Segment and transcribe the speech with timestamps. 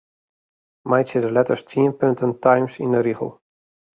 [0.93, 3.31] Meitsje de letters tsien punten Times yn 'e rigel.